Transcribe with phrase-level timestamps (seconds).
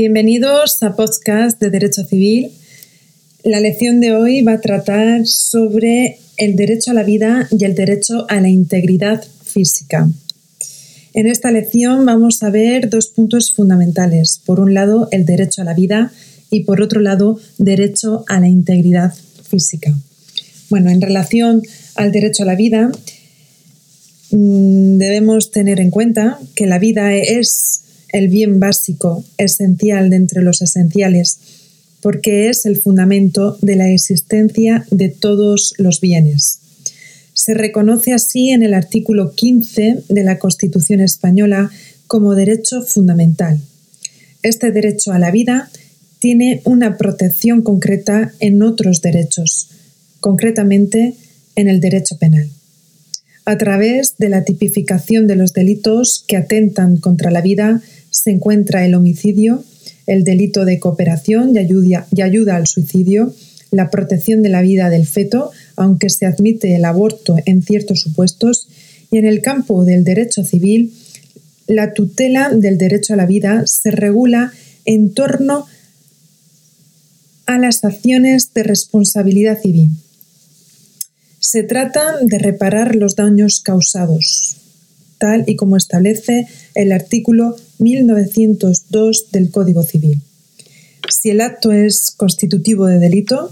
[0.00, 2.52] Bienvenidos a podcast de Derecho Civil.
[3.42, 7.74] La lección de hoy va a tratar sobre el derecho a la vida y el
[7.74, 10.08] derecho a la integridad física.
[11.14, 14.40] En esta lección vamos a ver dos puntos fundamentales.
[14.46, 16.12] Por un lado, el derecho a la vida
[16.48, 19.12] y por otro lado, derecho a la integridad
[19.50, 19.92] física.
[20.70, 21.60] Bueno, en relación
[21.96, 22.92] al derecho a la vida,
[24.30, 27.77] mm, debemos tener en cuenta que la vida es
[28.12, 31.38] el bien básico, esencial de entre los esenciales,
[32.00, 36.60] porque es el fundamento de la existencia de todos los bienes.
[37.32, 41.70] Se reconoce así en el artículo 15 de la Constitución española
[42.06, 43.60] como derecho fundamental.
[44.42, 45.70] Este derecho a la vida
[46.18, 49.70] tiene una protección concreta en otros derechos,
[50.20, 51.14] concretamente
[51.54, 52.48] en el derecho penal.
[53.44, 57.82] A través de la tipificación de los delitos que atentan contra la vida
[58.22, 59.62] se encuentra el homicidio,
[60.06, 63.32] el delito de cooperación y ayuda, al suicidio,
[63.70, 68.68] la protección de la vida del feto, aunque se admite el aborto en ciertos supuestos,
[69.12, 70.92] y en el campo del derecho civil,
[71.68, 74.52] la tutela del derecho a la vida se regula
[74.84, 75.66] en torno
[77.46, 79.90] a las acciones de responsabilidad civil.
[81.38, 84.56] Se trata de reparar los daños causados,
[85.18, 90.20] tal y como establece el artículo 1902 del Código Civil.
[91.08, 93.50] Si el acto es constitutivo de delito,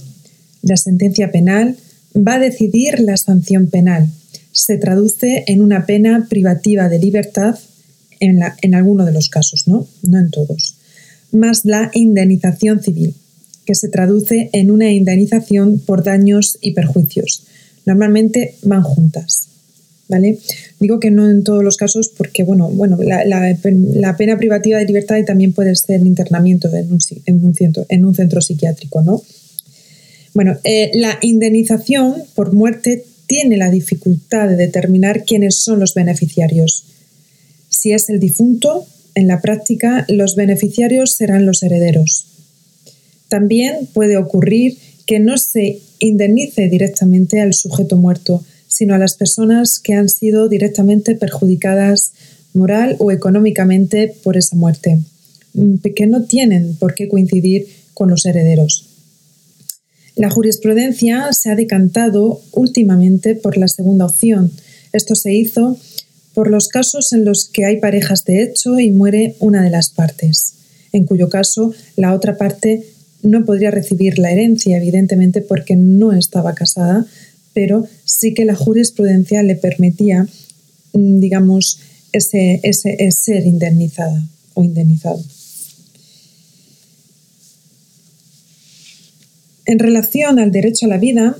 [0.63, 1.77] la sentencia penal
[2.17, 4.11] va a decidir la sanción penal.
[4.53, 7.59] Se traduce en una pena privativa de libertad
[8.21, 9.87] en, alguno de los casos, ¿no?
[10.03, 10.77] no en todos,
[11.33, 13.15] más la indemnización civil,
[13.65, 17.45] que se traduce en una indemnización por daños y perjuicios.
[17.85, 19.49] Normalmente van juntas.
[20.09, 20.39] ¿Vale?
[20.81, 25.17] Digo que no en todos los casos porque, bueno, bueno la, pena privativa de libertad
[25.27, 29.23] también puede ser internamiento en un, en un, centro, en un centro psiquiátrico, ¿no?
[30.35, 36.85] Bueno, eh, la indemnización por muerte tiene la dificultad de determinar quiénes son los beneficiarios.
[37.69, 42.27] Si es el difunto, en la práctica los beneficiarios serán los herederos.
[43.29, 49.81] También puede ocurrir que no se indemnice directamente al sujeto muerto, sino a las personas
[49.81, 52.13] que han sido directamente perjudicadas
[52.55, 54.99] moral o económicamente por esa muerte,
[55.55, 58.87] mm, que no tienen por qué coincidir con los herederos.
[60.17, 64.51] La jurisprudencia se ha decantado últimamente por la segunda opción.
[64.93, 65.79] Esto se hizo
[66.33, 69.91] por los casos en los que hay parejas de hecho y muere una de las
[69.91, 70.55] partes,
[70.93, 72.87] en cuyo caso la otra parte
[73.23, 77.07] no podría recibir la herencia, evidentemente porque no estaba casada,
[77.53, 80.27] pero sí que la jurisprudencia le permitía,
[80.95, 81.81] mm, digamos,
[82.13, 82.61] ese,
[83.11, 85.23] ser indemnizada o indemnizado.
[89.67, 91.37] En relación al derecho a la vida,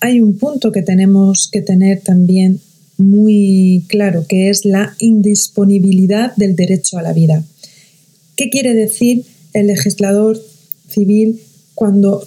[0.00, 2.60] hay un punto que tenemos que tener también
[2.98, 7.42] muy claro, que es la indisponibilidad del derecho a la vida.
[8.36, 10.40] ¿Qué quiere decir el legislador
[10.88, 11.40] civil
[11.74, 12.26] cuando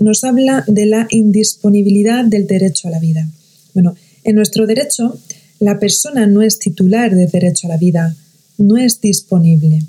[0.00, 3.28] nos habla de la indisponibilidad del derecho a la vida.
[3.74, 3.94] Bueno,
[4.24, 5.18] en nuestro derecho,
[5.60, 8.16] la persona no es titular del derecho a la vida,
[8.58, 9.82] no es disponible.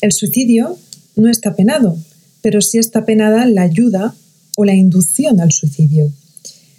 [0.00, 0.78] El suicidio
[1.16, 1.96] no está penado,
[2.40, 4.14] pero sí está penada la ayuda
[4.56, 6.10] o la inducción al suicidio.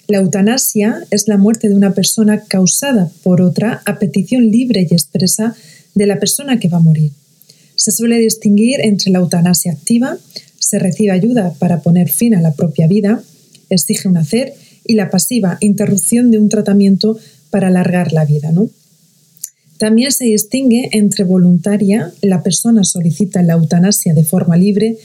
[0.07, 4.93] La eutanasia es la muerte de una persona causada por otra a petición libre y
[4.93, 5.55] expresa
[5.95, 7.11] de la persona que va a morir.
[7.75, 10.17] Se suele distinguir entre la eutanasia activa,
[10.63, 13.21] se recibe ayuda para poner fin a la propia vida,
[13.69, 14.53] exige un hacer,
[14.85, 17.17] y la pasiva, interrupción de un tratamiento
[17.49, 18.51] para alargar la vida.
[18.51, 18.69] ¿no?
[19.77, 24.97] También se distingue entre voluntaria, la persona solicita la eutanasia de forma libre,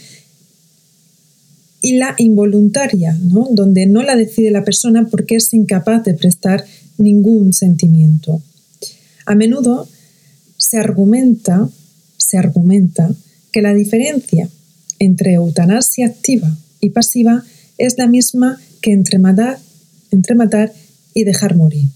[1.80, 6.64] y la involuntaria, donde no la decide la persona porque es incapaz de prestar
[6.98, 8.42] ningún sentimiento.
[9.26, 9.88] A menudo
[10.56, 11.68] se argumenta,
[12.16, 13.12] se argumenta
[13.52, 14.48] que la diferencia
[14.98, 17.44] entre eutanasia activa y pasiva
[17.76, 19.58] es la misma que entre matar,
[20.10, 20.72] entre matar
[21.14, 21.88] y dejar morir.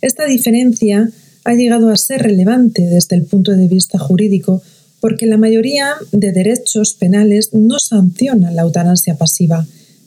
[0.00, 1.10] Esta diferencia
[1.44, 4.62] ha llegado a ser relevante desde el punto de vista jurídico
[5.00, 9.66] porque la mayoría de derechos penales no sancionan la eutanasia pasiva,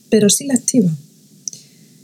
[0.10, 0.92] pero sí la activa.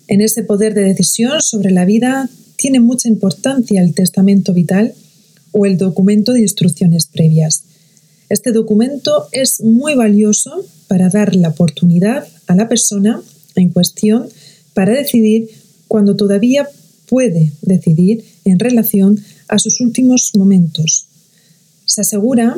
[0.07, 4.93] En ese poder de decisión sobre la vida tiene mucha importancia el testamento vital
[5.51, 7.63] o el documento de instrucciones previas.
[8.33, 13.21] Este documento es muy valioso para dar la oportunidad a la persona
[13.53, 14.27] en cuestión
[14.73, 15.51] para decidir
[15.87, 16.67] cuando todavía
[17.07, 21.05] puede decidir en relación a sus últimos momentos.
[21.85, 22.57] Se asegura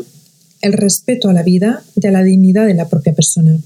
[0.61, 3.59] el respeto a la vida y a la dignidad de la propia persona.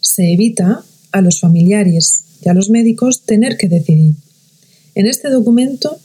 [0.00, 4.14] Se evita a los familiares y a los médicos tener que decidir.
[4.94, 5.98] En este documento,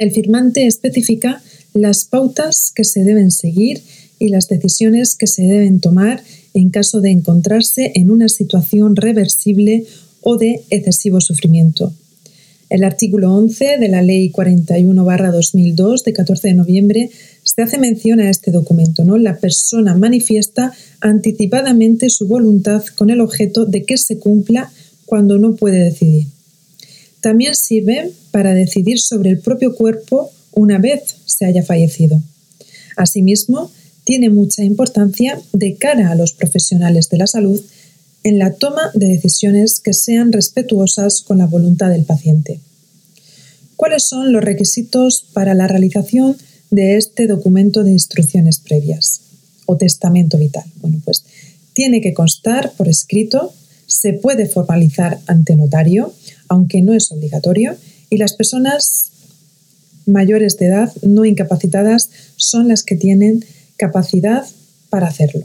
[0.00, 1.40] el firmante especifica
[1.72, 3.80] las pautas que se deben seguir
[4.20, 6.22] y las decisiones que se deben tomar
[6.54, 9.86] en caso de encontrarse en una situación reversible
[10.20, 11.92] o de excesivo sufrimiento.
[12.68, 17.10] El artículo 11 de la Ley 41-2002 de 14 de noviembre
[17.42, 19.04] se hace mención a este documento.
[19.18, 24.70] La persona manifiesta anticipadamente su voluntad con el objeto de que se cumpla
[25.06, 26.28] cuando no puede decidir.
[27.20, 32.22] También sirve para decidir sobre el propio cuerpo una vez se haya fallecido.
[32.96, 33.72] Asimismo,
[34.04, 37.60] tiene mucha importancia de cara a los profesionales de la salud
[38.22, 42.60] en la toma de decisiones que sean respetuosas con la voluntad del paciente.
[43.76, 46.36] ¿Cuáles son los requisitos para la realización
[46.70, 49.22] de este documento de instrucciones previas
[49.64, 50.64] o testamento vital?
[50.82, 51.24] Bueno, pues
[51.72, 53.54] tiene que constar por escrito,
[53.86, 56.12] se puede formalizar ante notario,
[56.48, 57.76] aunque no es obligatorio,
[58.10, 59.12] y las personas
[60.04, 63.44] mayores de edad no incapacitadas son las que tienen
[63.80, 64.44] capacidad
[64.90, 65.42] para hacerlo.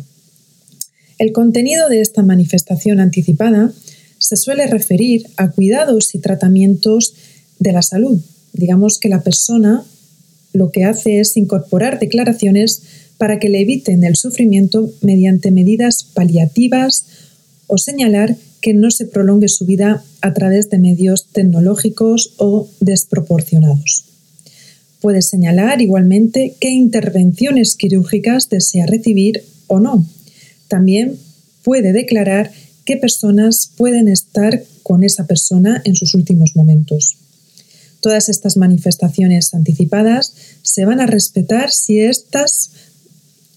[1.17, 3.71] El contenido de esta manifestación anticipada
[4.17, 7.13] se suele referir a cuidados y tratamientos
[7.59, 8.19] de la salud.
[8.51, 9.85] Digamos que la persona
[10.51, 12.81] lo que hace es incorporar declaraciones
[13.17, 17.05] para que le eviten el sufrimiento mediante medidas paliativas
[17.67, 24.14] o señalar que no se prolongue su vida a través de medios tecnológicos o desproporcionados.
[25.05, 30.03] Puede señalar igualmente qué intervenciones quirúrgicas desea recibir o no.
[30.67, 31.19] También
[31.63, 32.51] puede declarar
[32.85, 37.17] qué personas pueden estar con esa persona en sus últimos momentos.
[37.99, 42.71] Todas estas manifestaciones anticipadas se van a respetar si éstas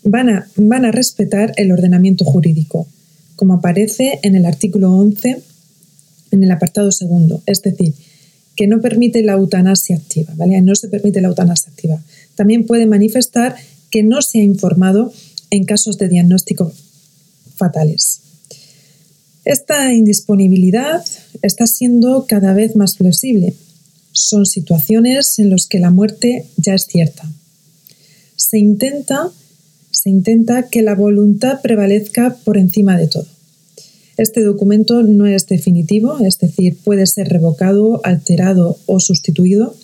[0.02, 2.86] van a, van a respetar el ordenamiento jurídico,
[3.36, 5.40] como aparece en el artículo 11,
[6.30, 7.42] en el apartado segundo.
[7.46, 7.94] Es decir,
[8.58, 10.34] que no permite la eutanasia activa.
[10.34, 12.02] No se permite la eutanasia activa.
[12.34, 13.55] También puede manifestar
[13.88, 15.12] que no se ha informado
[15.50, 16.72] en casos de diagnóstico
[17.55, 18.20] fatales.
[19.44, 21.05] Esta indisponibilidad
[21.40, 23.55] está siendo cada vez más flexible.
[24.10, 27.31] Son situaciones en las que la muerte ya es cierta.
[28.34, 29.31] Se intenta,
[29.93, 33.38] se intenta que la voluntad prevalezca por encima de todo.
[34.19, 39.76] Este documento no es definitivo, es decir, puede ser revocado, alterado o sustituido.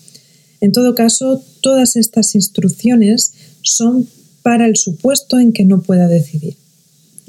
[0.61, 3.33] En todo caso, todas estas instrucciones
[3.63, 4.09] son
[4.43, 6.57] para el supuesto en que no pueda decidir,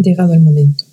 [0.01, 0.83] llegado el momento.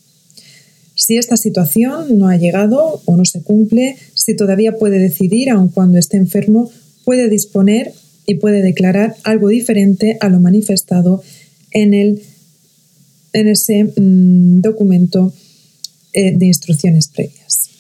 [0.95, 5.69] Si esta situación no ha llegado o no se cumple, si todavía puede decidir, aun
[5.69, 6.71] cuando esté enfermo,
[7.07, 7.95] puede disponer
[8.27, 11.23] y puede declarar algo diferente a lo manifestado
[11.71, 12.23] en, el,
[13.33, 15.33] en ese mm, documento
[16.13, 17.71] eh, de instrucciones previas.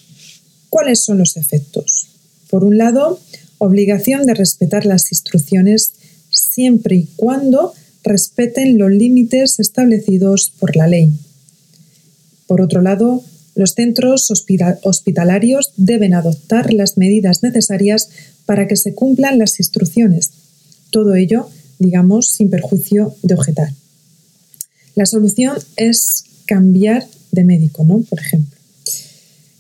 [0.71, 2.09] ¿Cuáles son los efectos?
[2.49, 3.21] Por un lado,
[3.59, 5.93] obligación de respetar las instrucciones
[6.31, 7.73] siempre y cuando
[8.03, 11.12] respeten los límites establecidos por la ley.
[12.47, 13.23] Por otro lado,
[13.55, 14.31] los centros
[14.83, 18.09] hospitalarios deben adoptar las medidas necesarias
[18.47, 20.31] para que se cumplan las instrucciones.
[20.91, 21.49] Todo ello,
[21.79, 23.73] digamos, sin perjuicio de objetar.
[24.95, 28.01] La solución es cambiar de médico, ¿no?
[28.09, 28.57] Por ejemplo.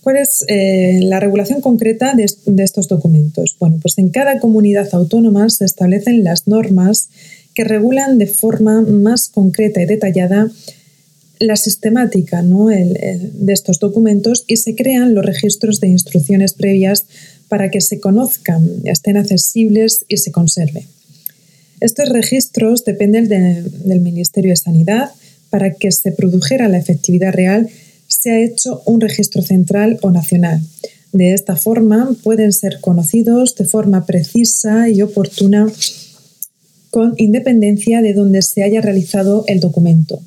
[0.02, 3.56] ¿Cuál es eh, la regulación concreta de, de, estos documentos?
[3.60, 7.08] Bueno, pues en cada comunidad autónoma se establecen las normas
[7.54, 10.50] que regulan de forma más concreta y detallada
[11.42, 12.68] la sistemática ¿no?
[12.68, 17.06] de estos documentos y se crean los registros de instrucciones previas
[17.48, 20.84] para que se conozcan, estén accesibles y se conserven.
[21.80, 25.10] Estos registros dependen del Ministerio de Sanidad
[25.52, 27.68] para que se produjera la efectividad real,
[28.08, 30.62] se ha hecho un registro central o nacional.
[31.12, 35.70] De esta forma pueden ser conocidos de forma precisa y oportuna
[36.90, 40.22] con independencia de donde se haya realizado el documento.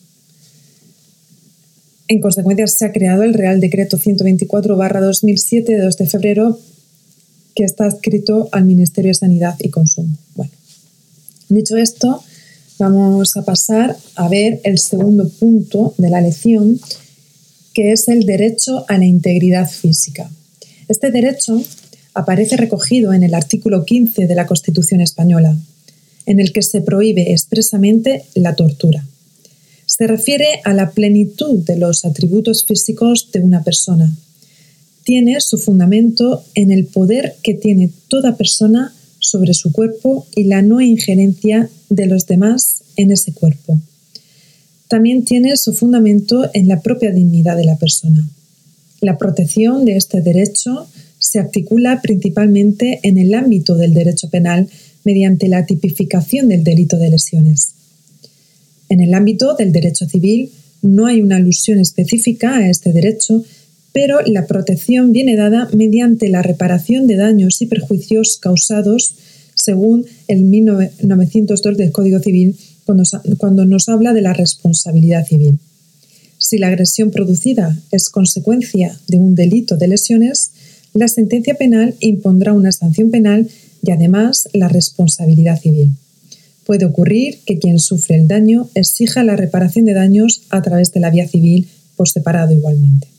[2.08, 6.60] En consecuencia, se ha creado el Real Decreto 124-2007 de 2 de febrero
[7.55, 10.15] que está adscrito al Ministerio de Sanidad y Consumo.
[10.36, 10.51] Bueno,
[11.50, 12.22] dicho esto,
[12.77, 16.77] Vamos a pasar a ver el segundo punto de la lección,
[17.74, 20.29] que es el derecho a la integridad física.
[20.89, 21.63] Este derecho
[22.13, 25.55] aparece recogido en el artículo 15 de la Constitución española,
[26.25, 29.05] en el que se prohíbe expresamente la tortura.
[29.86, 34.13] Se refiere a la plenitud de los atributos físicos de una persona.
[35.05, 38.94] Tiene su fundamento en el poder que tiene toda persona
[39.27, 43.79] sobre su cuerpo y la no injerencia de los demás en ese cuerpo.
[44.88, 48.29] también tiene su fundamento en la propia dignidad de la persona.
[49.01, 54.70] La protección de este derecho se articula principalmente en el ámbito del derecho penal
[55.03, 57.74] mediante la tipificación del delito de lesiones.
[58.89, 60.51] En el ámbito del derecho civil
[60.82, 63.44] no hay una alusión específica a este derecho,
[63.96, 69.16] pero la protección viene dada mediante la reparación de daños y perjuicios causados
[69.54, 72.58] según el 1902 del Código Civil
[73.38, 75.60] cuando, nos habla de la responsabilidad civil.
[76.38, 80.52] Si la agresión producida es consecuencia de un delito de lesiones,
[80.94, 83.48] la sentencia penal impondrá una sanción penal
[83.82, 85.94] y además la responsabilidad civil.
[86.66, 91.00] Puede ocurrir que quien sufre el daño exija la reparación de daños a través de
[91.00, 93.14] la vía civil por separado igualmente.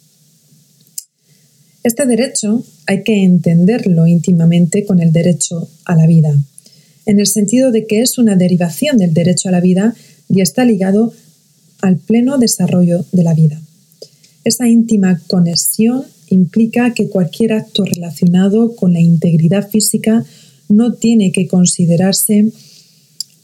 [1.86, 6.36] Este derecho hay que entenderlo íntimamente con el derecho a la vida,
[7.04, 9.94] en el sentido de que es una derivación del derecho a la vida
[10.28, 11.12] y está ligado
[11.82, 13.60] al pleno desarrollo de la vida.
[14.42, 20.24] Esa íntima conexión implica que cualquier acto relacionado con la integridad física
[20.68, 22.50] no tiene que considerarse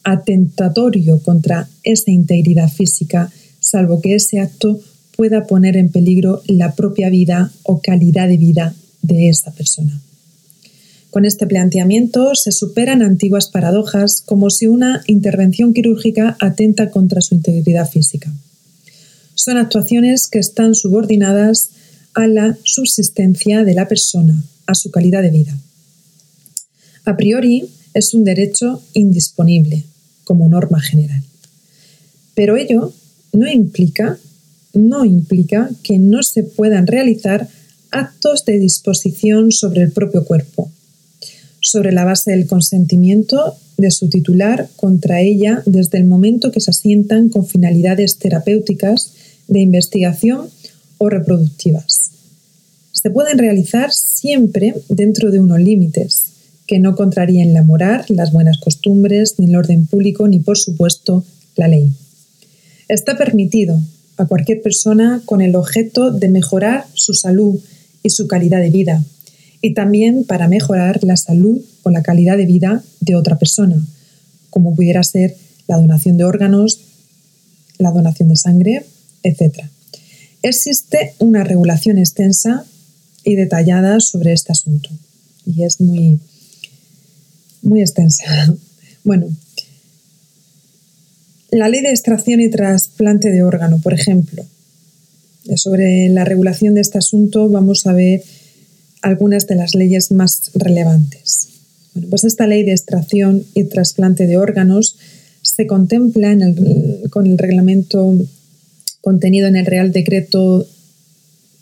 [0.03, 3.31] atentatorio contra esa integridad física,
[3.61, 4.81] salvo que ese acto
[5.23, 10.01] pueda poner en peligro la propia vida o calidad de vida de esa persona.
[11.11, 17.37] Con este planteamiento se superan antiguas paradojas como si una intervención quirúrgica atenta contra su
[17.37, 18.33] integridad física.
[19.37, 21.71] Son actuaciones que están subordinadas
[22.15, 25.57] a la subsistencia de la persona, a su calidad de vida.
[27.05, 29.85] A priori es un derecho indisponible,
[30.25, 31.23] como norma general.
[32.35, 32.93] Pero ello
[33.33, 34.19] no implica,
[34.75, 37.49] no implica que no se puedan realizar
[37.91, 40.71] actos de disposición sobre el propio cuerpo,
[41.61, 46.71] sobre la base del consentimiento de su titular contra ella desde el momento que se
[46.71, 49.13] asientan con finalidades terapéuticas,
[49.49, 50.49] de investigación
[50.99, 52.13] o reproductivas.
[52.93, 56.29] Se pueden realizar siempre dentro de unos límites,
[56.67, 61.25] que no contraríen la moral, las buenas costumbres, ni el orden público, ni por supuesto
[61.57, 61.93] la ley.
[62.89, 63.81] Está permitido
[64.23, 67.61] a cualquier persona con el objeto de mejorar su salud
[68.03, 69.05] y su calidad de vida,
[69.61, 73.85] y también para mejorar la salud o la calidad de vida de otra persona,
[74.51, 75.37] como pudiera ser
[75.67, 76.81] la donación de órganos,
[77.79, 78.87] la donación de sangre,
[79.23, 79.65] etc.
[80.43, 82.65] Existe una regulación extensa
[83.25, 84.91] y detallada sobre este asunto
[85.47, 86.21] y es muy
[87.63, 88.25] muy extensa.
[89.05, 89.27] Bueno,
[91.53, 94.45] la ley de extracción y trasplante de órgano, por ejemplo.
[95.57, 98.23] Sobre la regulación de este asunto vamos a ver
[99.03, 101.49] algunas de las leyes más relevantes.
[101.95, 104.97] Bueno, pues esta ley de extracción y trasplante de órganos
[105.43, 106.35] se contempla
[107.11, 108.17] con el reglamento
[109.03, 110.67] contenido en el Real Decreto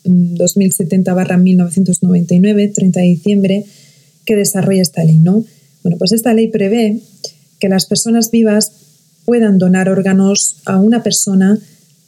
[0.04, 3.64] 2070-1999, mm, 30 de diciembre,
[4.24, 5.44] que desarrolla esta ley, ¿no?
[5.82, 7.00] Bueno, pues esta ley prevé
[7.58, 8.70] que las personas vivas
[9.30, 11.56] puedan donar órganos a una persona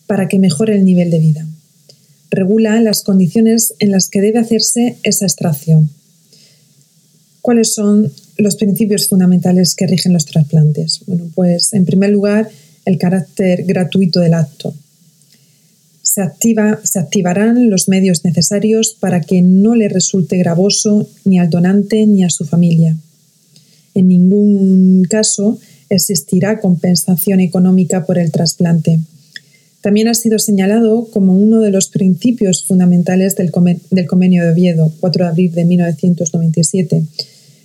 [0.08, 1.46] para que mejore el nivel de vida.
[2.32, 5.88] Regula las condiciones en las que debe hacerse esa extracción.
[7.40, 11.02] ¿Cuáles son los principios fundamentales que rigen los trasplantes?
[11.06, 12.50] Bueno, pues en primer lugar,
[12.86, 14.74] el carácter gratuito del acto.
[16.02, 21.50] Se, activa, se activarán los medios necesarios para que no le resulte gravoso ni al
[21.50, 22.96] donante ni a su familia.
[23.94, 25.60] En ningún caso
[25.94, 29.00] existirá compensación económica por el trasplante.
[29.82, 35.24] También ha sido señalado como uno de los principios fundamentales del, Convenio de Oviedo, 4
[35.24, 37.04] de abril de 1997.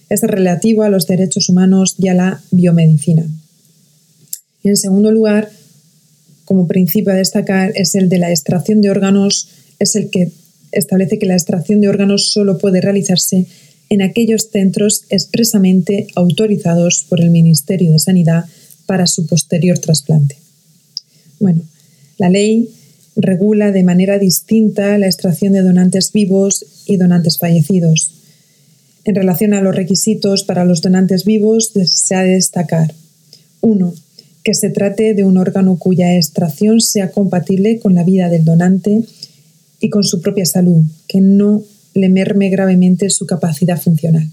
[0.10, 3.28] Es relativo a los derechos humanos y a la biomedicina.
[4.64, 5.50] Y en segundo lugar,
[6.46, 10.32] como principio a destacar, es el de la extracción de órganos, es el que
[10.72, 13.46] establece que la extracción de órganos solo puede realizarse
[13.90, 18.46] en aquellos centros expresamente autorizados por el Ministerio de Sanidad
[18.86, 20.38] para su posterior trasplante.
[21.40, 21.62] Bueno,
[22.18, 22.70] la ley
[23.16, 28.14] regula de manera distinta la extracción de donantes vivos y donantes fallecidos.
[29.06, 32.94] En relación a los requisitos para los donantes vivos, se ha de destacar
[33.62, 33.94] 1.
[34.44, 39.04] Que se trate de un órgano cuya extracción sea compatible con la vida del donante
[39.80, 41.64] y con su propia salud, que no
[41.98, 44.30] le merme gravemente su capacidad funcional.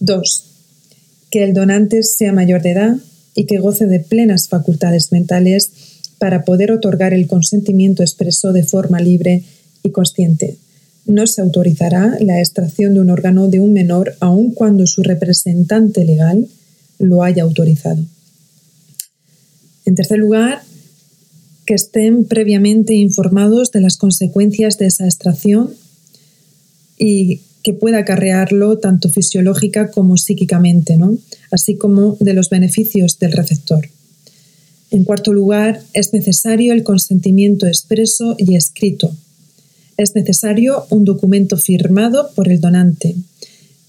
[0.00, 0.44] 2.
[1.30, 2.96] Que el donante sea mayor de edad
[3.34, 5.70] y que goce de plenas facultades mentales
[6.18, 9.44] para poder otorgar el consentimiento expreso de forma libre
[9.82, 10.56] y consciente.
[11.06, 16.04] No se autorizará la extracción de un órgano de un menor aun cuando su representante
[16.04, 16.46] legal
[16.98, 18.04] lo haya autorizado.
[19.86, 20.60] En tercer lugar,
[21.66, 25.70] que estén previamente informados de las consecuencias de esa extracción
[27.00, 31.16] y que pueda acarrearlo tanto fisiológica como psíquicamente, ¿no?
[31.50, 33.88] así como de los beneficios del receptor.
[34.90, 39.14] En cuarto lugar, es necesario el consentimiento expreso y escrito.
[39.96, 43.14] Es necesario un documento firmado por el donante.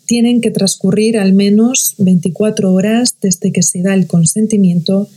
[0.06, 5.08] Tienen que transcurrir al menos 24 horas desde que se da el consentimiento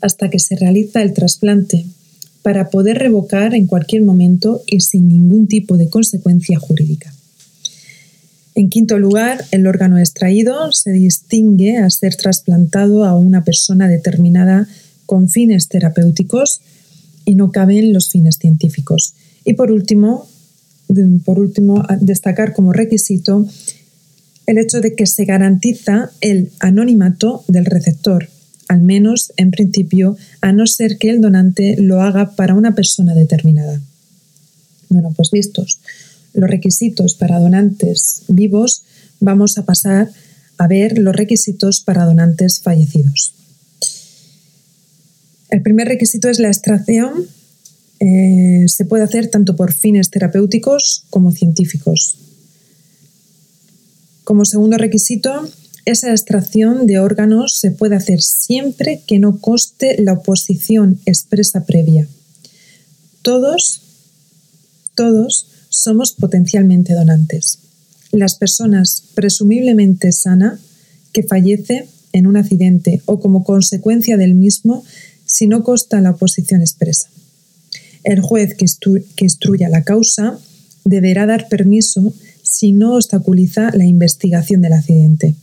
[0.00, 1.86] hasta que se realiza el trasplante,
[2.42, 7.14] para poder revocar en cualquier momento y sin ningún tipo de consecuencia jurídica.
[8.54, 14.68] En quinto lugar, el órgano extraído se distingue a ser trasplantado a una persona determinada
[15.06, 16.60] con fines terapéuticos
[17.24, 19.14] y no caben los fines científicos.
[19.44, 20.28] Y por último,
[21.24, 23.46] por último, destacar como requisito
[24.46, 28.28] el hecho de que se garantiza el anonimato del receptor,
[28.68, 33.14] al menos en principio, a no ser que el donante lo haga para una persona
[33.14, 33.80] determinada.
[34.90, 35.78] Bueno, pues vistos
[36.34, 38.84] los requisitos para donantes vivos,
[39.20, 40.10] vamos a pasar
[40.58, 43.34] a ver los requisitos para donantes fallecidos.
[45.50, 47.26] El primer requisito es la extracción.
[48.00, 52.16] Eh, se puede hacer tanto por fines terapéuticos como científicos.
[54.24, 55.48] Como segundo requisito,
[55.84, 62.08] esa extracción de órganos se puede hacer siempre que no coste la oposición expresa previa.
[63.22, 63.82] Todos,
[64.94, 67.58] todos somos potencialmente donantes.
[68.12, 70.60] Las personas presumiblemente sana
[71.12, 74.84] que fallece en un accidente o como consecuencia del mismo
[75.24, 77.08] si no consta la oposición expresa.
[78.04, 78.66] El juez que,
[79.16, 80.38] que instruya la causa
[80.84, 85.34] deberá dar permiso si no obstaculiza la investigación del accidente.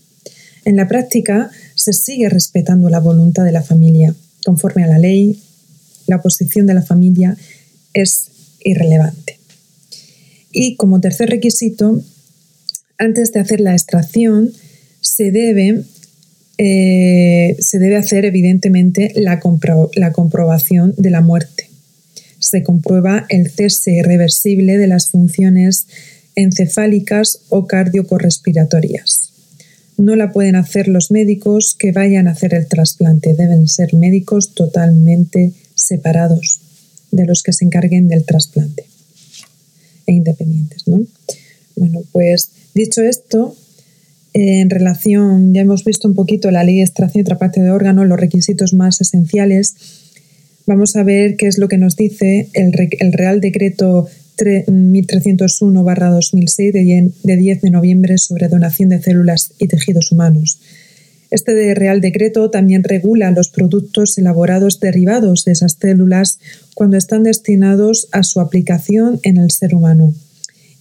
[0.64, 4.14] En la práctica se sigue respetando la voluntad de la familia.
[4.46, 5.42] Conforme a la ley,
[6.06, 7.36] la posición de la familia
[7.94, 8.30] es
[8.64, 9.39] irrelevante.
[10.52, 12.02] Y como tercer requisito,
[12.98, 14.52] antes de hacer la extracción,
[15.02, 15.84] se debe,
[16.58, 19.40] eh, se debe hacer evidentemente la,
[19.96, 21.70] la comprobación de la muerte.
[22.40, 25.88] Se comprueba el cese irreversible de las funciones
[26.36, 29.34] encefálicas o cardiocorrespiratorias.
[29.98, 34.54] No la pueden hacer los médicos que vayan a hacer el trasplante, deben ser médicos
[34.56, 36.62] totalmente separados
[37.12, 38.89] de los que se encarguen del trasplante
[40.10, 40.88] e independientes.
[40.88, 41.06] ¿no?
[41.76, 43.56] Bueno, pues dicho esto,
[44.34, 48.08] en relación, ya hemos visto un poquito la ley de extracción y trasplante de órganos,
[48.08, 49.76] los requisitos más esenciales.
[50.66, 52.74] Vamos a ver qué es lo que nos dice el,
[53.14, 60.60] Real Decreto 1301-2006 de 10 de noviembre sobre donación de células y tejidos humanos.
[61.32, 66.40] Este Real Decreto también regula los productos elaborados derivados de esas células
[66.74, 70.14] cuando están destinados a su aplicación en el ser humano.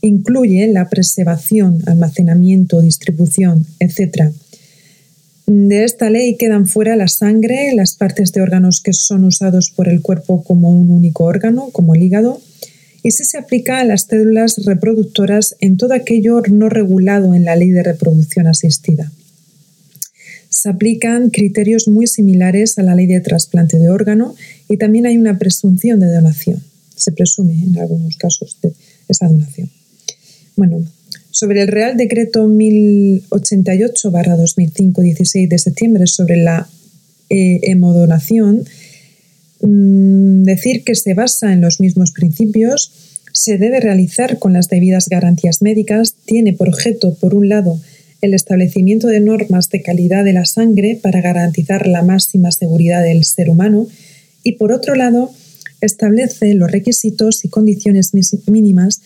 [0.01, 4.33] Incluye la preservación, almacenamiento, distribución, etc.
[5.47, 9.89] De esta ley quedan fuera la sangre, las partes de órganos que son usados por
[9.89, 12.41] el cuerpo como un único órgano, como el hígado,
[13.03, 17.55] y si se aplica a las células reproductoras en todo aquello no regulado en la
[17.55, 19.13] ley de reproducción asistida
[20.49, 24.37] se aplican criterios muy similares a la ley de trasplante de órgano
[24.69, 26.63] y también hay una presunción de donación.
[26.97, 28.73] Se presume en algunos casos de
[29.09, 29.71] esa donación.
[30.57, 30.85] Bueno,
[31.31, 36.69] sobre el Real Decreto 1088-2005, 16 de septiembre, sobre la
[37.31, 38.65] eh, hemodonación,
[39.61, 42.91] mm, decir que se basa en los mismos principios,
[43.33, 47.81] se debe realizar con las debidas garantías médicas, tiene por objeto, por un lado,
[48.20, 53.24] el establecimiento de normas de calidad de la sangre para garantizar la máxima seguridad del
[53.24, 53.87] ser humano
[54.42, 55.31] y, por otro lado,
[55.81, 58.12] establece los requisitos y condiciones
[58.46, 59.00] mínimas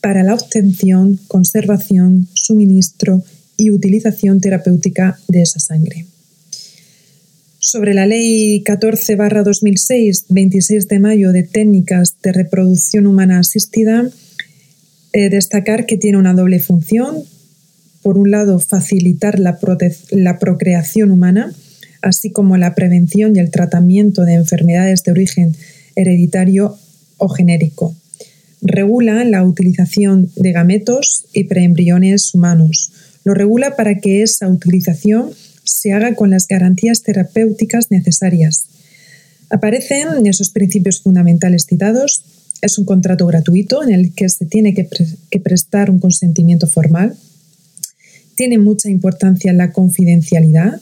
[0.00, 3.22] para la obtención, conservación, suministro
[3.56, 6.06] y utilización terapéutica de esa sangre.
[7.58, 14.10] Sobre la Ley 14-2006, 26 de mayo de técnicas de reproducción humana asistida,
[15.12, 17.22] eh, destacar que tiene una doble función,
[18.02, 19.58] por un lado, facilitar la,
[20.38, 21.52] procreación humana,
[22.02, 25.56] así como la prevención y el tratamiento de enfermedades de origen
[25.96, 26.78] hereditario
[27.18, 27.94] o genérico.
[28.62, 32.92] Regula la utilización de gametos y preembriones humanos.
[33.24, 35.30] Lo regula para que esa utilización
[35.64, 38.66] se haga con las garantías terapéuticas necesarias.
[39.50, 42.22] Aparecen esos principios fundamentales citados.
[42.62, 47.16] Es un contrato gratuito en el que se tiene que prestar un consentimiento formal
[48.40, 50.80] tiene mucha importancia la confidencialidad.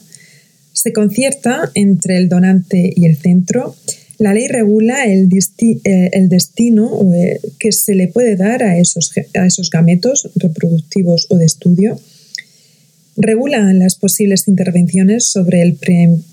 [0.71, 3.75] Se concierta entre el donante y el centro.
[4.17, 9.11] La ley regula el, eh, el destino eh, que se le puede dar a esos,
[9.35, 11.99] a esos gametos reproductivos o de estudio.
[13.17, 15.77] Regula las posibles intervenciones sobre el,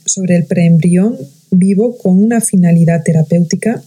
[0.04, 1.18] sobre el preembrión
[1.50, 3.82] vivo con una finalidad terapéutica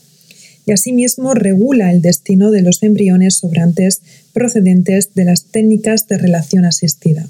[0.70, 4.04] y asimismo regula el destino de los embriones sobrantes
[4.34, 7.28] procedentes de las técnicas de relación asistida.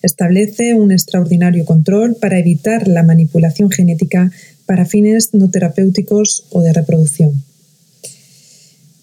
[0.00, 4.30] Establece un extraordinario control para evitar la manipulación genética
[4.64, 7.42] para fines no terapéuticos o de reproducción.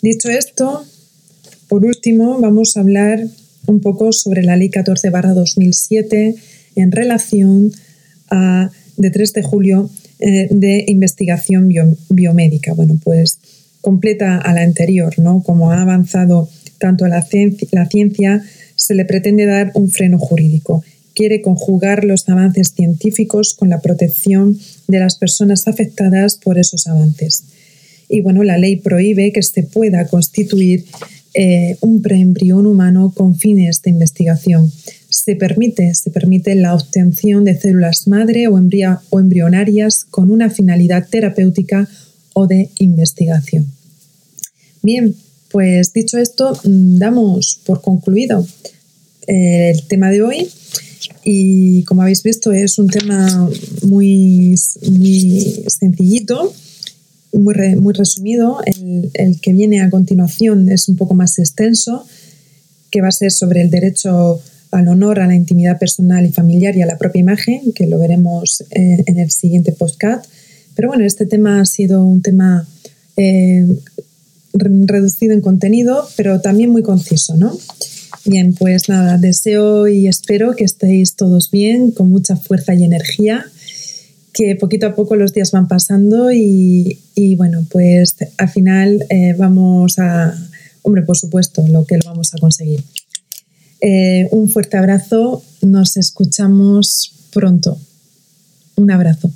[0.01, 0.85] Dicho esto,
[1.67, 3.27] por último vamos a hablar
[3.67, 6.35] un poco sobre la Ley 14 2007
[6.77, 7.73] en relación
[8.29, 11.69] a de 3 de julio eh, de investigación
[12.07, 12.71] biomédica.
[12.71, 13.39] Bueno, pues
[13.85, 15.43] completa a la anterior, ¿no?
[15.43, 18.41] Como ha avanzado tanto la ciencia, la ciencia,
[18.75, 20.83] se le pretende dar un freno jurídico.
[21.13, 27.43] Quiere conjugar los avances científicos con la protección de las personas afectadas por esos avances.
[28.09, 30.85] Y bueno, la ley prohíbe que se pueda constituir
[31.35, 34.71] eh, un preembrión humano con fines de investigación.
[35.09, 41.07] Se permite, se permite la obtención de células madre o, o embrionarias con una finalidad
[41.07, 41.87] terapéutica
[42.33, 43.74] o de investigación.
[44.85, 45.15] Bien,
[45.49, 48.45] pues dicho esto, mm, damos por concluido
[49.25, 50.47] eh, el tema de hoy
[51.23, 53.49] y como habéis visto es un tema
[53.81, 56.53] muy, sencillito,
[57.33, 58.59] muy, muy resumido.
[58.63, 62.05] El, el, que viene a continuación es un poco más extenso,
[62.91, 66.77] que va a ser sobre el derecho al honor, a la intimidad personal y familiar
[66.77, 70.25] y a la propia imagen, que lo veremos eh, en el siguiente podcast.
[70.75, 72.67] Pero bueno, este tema ha sido un tema
[73.17, 73.65] eh,
[74.55, 77.57] reducido en contenido, pero también muy conciso, ¿no?
[78.25, 83.45] Bien, pues nada, deseo y espero que estéis todos bien, con mucha fuerza y energía,
[84.33, 86.97] que poquito a poco los días van pasando y,
[87.37, 90.35] bueno, pues al final eh, vamos a,
[90.81, 92.83] hombre, por supuesto, lo que lo vamos a conseguir.
[93.81, 97.77] Eh, un fuerte abrazo, nos escuchamos pronto.
[98.75, 99.31] Un abrazo.